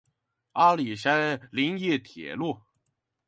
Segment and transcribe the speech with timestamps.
[0.53, 2.59] 阿里山林業鐵路